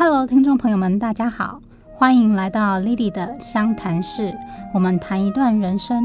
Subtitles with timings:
[0.00, 1.60] Hello，听众朋友们，大家好，
[1.92, 4.32] 欢迎来到 Lily 的香谈室。
[4.72, 6.04] 我们谈一段人生，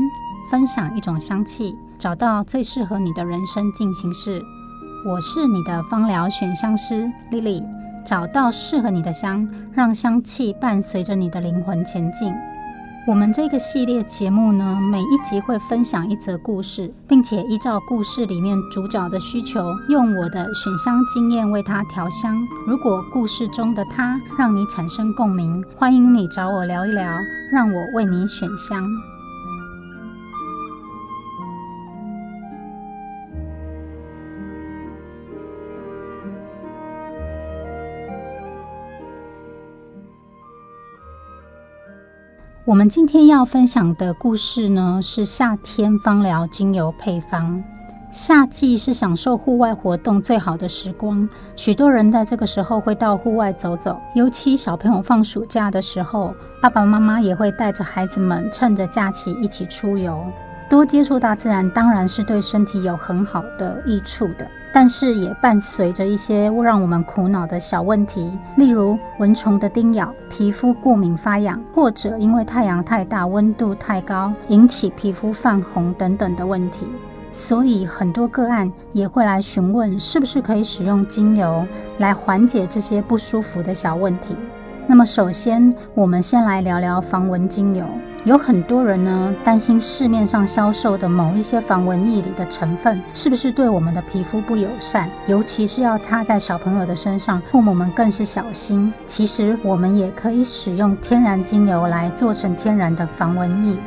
[0.50, 4.42] 分享一种香气，找到最适合你的人生进行式。
[5.08, 7.64] 我是你的芳疗选香师 Lily，
[8.04, 12.34] 找到适合你的香，让香气伴随着你的灵魂前进。
[13.06, 22.38] 我们这个系列节目呢，每一集会分享一则故事，并且依照故事里面主角的需求，用我的选香经验为他调香。
[22.66, 27.12] 如果故事中的他让你产生共鸣，欢迎你找我聊一聊，
[27.52, 28.90] 让我为你选香。
[42.66, 47.62] 我们今天要分享的故事呢，是夏天芳疗精油配方。
[48.10, 51.28] 夏季是享受户外活动最好的时光，
[51.58, 54.00] 许多人在这个时候会到户外走走。
[54.16, 60.24] 尤其小朋友放暑假的时候，爸爸妈妈也会带着孩子们趁着假期一起出游。
[60.70, 64.48] 多接触大自然，当然是对身体有很好的益处的。
[64.76, 76.88] 但是也伴随着一些让我们苦恼的小问题，例如蚊虫的叮咬、皮肤过敏发痒，或者因为太阳太大、温度太高引起皮肤泛红等等的问题。
[77.32, 81.68] 所以很多个案也会来询问，是不是可以使用精油
[82.00, 84.36] 来缓解这些不舒服的小问题。
[84.86, 87.86] 那么首先，我们先来聊聊防蚊精油。
[88.26, 98.94] 有很多人呢担心市面上销售的某一些防蚊液里的成分是不是对我们的皮肤不友善，尤其是要擦在小朋友的身上，父母们更是小心。
[99.06, 103.78] 其实我们也可以使用天然精油来做成天然的防蚊液，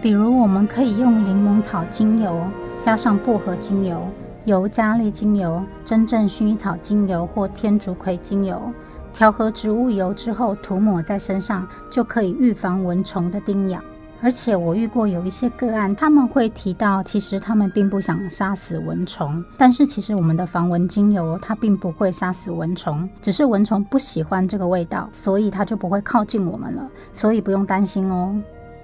[0.00, 2.40] 比如我们可以用柠檬草精油
[2.80, 4.06] 加上薄荷精油、
[4.44, 8.62] 尤加利精油、真正薰衣草精油或天竺葵精油。
[9.14, 13.80] 调和植物油之后涂抹在身上，就可以预防蚊虫的叮咬。
[14.20, 28.34] 而且我遇过有一些个案，他们会提到，其实他们并不想杀死蚊虫，但是其实我们的防蚊精油它并不会杀死蚊虫，只是蚊虫不喜欢这个味道，所以它就不会靠近我们了，所以不用担心哦。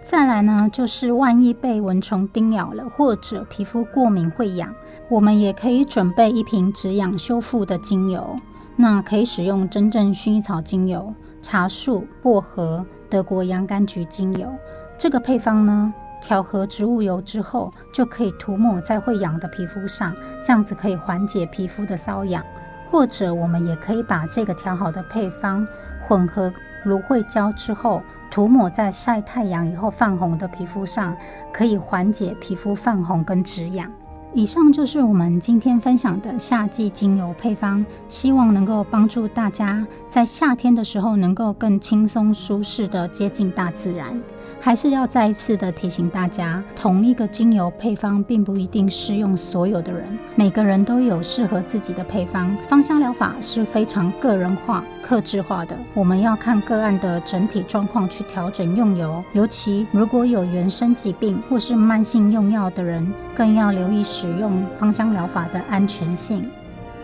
[0.02, 4.74] 再来呢，就是万一被蚊虫叮咬了，或者皮肤过敏会痒，
[5.08, 8.36] 我们也可以准备一瓶止痒修复的精油。
[8.80, 14.50] 那可以使用真正薰衣草精油、茶树、薄荷、德国洋甘菊精油。
[14.96, 15.92] 这个配方呢，
[16.22, 22.42] 调和植物油之后，就可以涂抹在会痒的皮肤上，这样子可以缓解皮肤的瘙痒。
[22.90, 25.68] 或者我们也可以把这个调好的配方
[26.08, 26.50] 混合
[26.84, 31.14] 芦荟胶之后，涂抹在晒太阳以后泛红的皮肤上，
[31.52, 33.92] 可以缓解皮肤泛红跟止痒。
[34.32, 44.22] 以上就是我们今天分享的夏季精油配方，希望能够帮助大家在夏天的时候能够更轻松舒适的接近大自然。
[44.58, 52.56] 还是要再一次的提醒大家，同一个精油配方并不一定适用所有的人，每个人都有适合自己的配方。
[52.68, 59.22] 芳香疗法是非常个人化、克制化的，我们要看个案的整体状况去调整用油。
[59.32, 66.48] 尤其如果有原生疾病或是慢性用药的人，更要留意使用芳香疗法的安全性。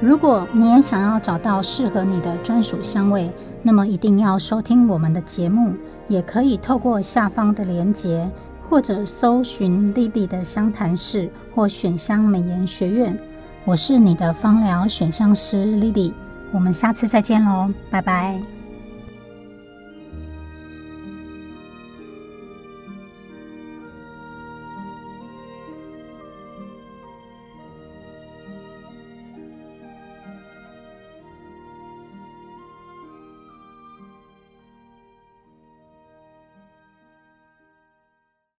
[0.00, 3.30] 如果你也想要找到适合你的专属香味，
[3.62, 5.74] 那么一定要收听我们的节目。
[6.08, 8.30] 也可以透过下方的链接，
[8.68, 13.18] 或者搜寻丽丽的香谈室或选香美颜学院。
[13.64, 16.14] 我是你的芳疗选香师丽丽，
[16.52, 18.55] 我们下次再见喽，拜拜。